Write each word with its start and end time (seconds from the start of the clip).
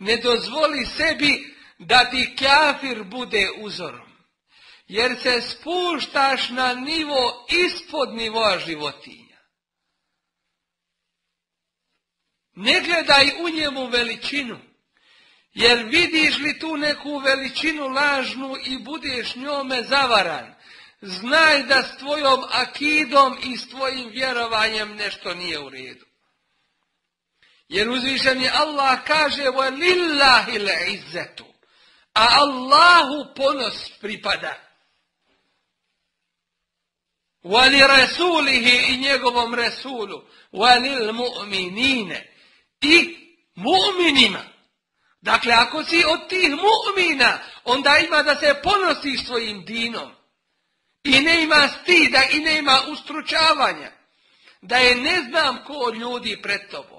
ne 0.00 0.16
dozvoli 0.16 0.86
sebi 0.86 1.56
da 1.78 2.10
ti 2.10 2.36
kafir 2.38 3.04
bude 3.04 3.48
uzorom. 3.60 4.10
Jer 4.86 5.16
se 5.22 5.40
spuštaš 5.40 6.50
na 6.50 6.74
nivo 6.74 7.46
ispod 7.66 8.14
nivoa 8.14 8.58
životinja. 8.58 9.38
Ne 12.54 12.80
gledaj 12.80 13.30
u 13.42 13.48
njemu 13.48 13.86
veličinu. 13.86 14.58
Jer 15.52 15.84
vidiš 15.84 16.38
li 16.38 16.58
tu 16.58 16.76
neku 16.76 17.18
veličinu 17.18 17.88
lažnu 17.88 18.56
i 18.64 18.78
budeš 18.78 19.36
njome 19.36 19.82
zavaran. 19.82 20.54
Znaj 21.00 21.62
da 21.62 21.82
s 21.82 21.98
tvojom 21.98 22.44
akidom 22.50 23.38
i 23.42 23.56
s 23.56 23.68
tvojim 23.68 24.08
vjerovanjem 24.10 24.96
nešto 24.96 25.34
nije 25.34 25.58
u 25.58 25.68
redu. 25.68 26.09
Jer 27.69 27.89
uzvišeni 27.89 28.49
Allah 28.49 29.03
kaže 29.07 29.43
وَلِلَّهِ 29.43 30.45
izzetu, 30.87 31.45
A 32.13 32.27
Allahu 32.39 33.33
ponos 33.35 33.91
pripada. 34.01 34.65
Wali 37.43 37.87
rasulihi 37.87 38.93
i 38.93 38.97
njegovom 38.97 39.53
resulu. 39.55 40.23
Walil 40.53 41.13
mu'minine. 41.13 42.27
I 42.81 43.17
mu'minima. 43.55 44.43
Dakle, 45.21 45.53
ako 45.53 45.83
si 45.83 46.03
od 46.05 46.29
tih 46.29 46.49
mu'mina, 46.49 47.37
onda 47.63 47.97
ima 47.97 48.23
da 48.23 48.35
se 48.35 48.61
ponosiš 48.63 49.25
svojim 49.25 49.65
dinom. 49.65 50.11
I 51.03 51.19
ne 51.19 51.43
ima 51.43 51.67
stida 51.67 52.23
i 52.31 52.39
ne 52.39 52.57
ima 52.57 52.81
ustručavanja. 52.87 53.91
Da 54.61 54.77
je 54.77 54.95
ne 54.95 55.21
znam 55.21 55.63
ko 55.67 55.89
ljudi 55.89 56.41
pred 56.41 56.69
tobom. 56.71 56.98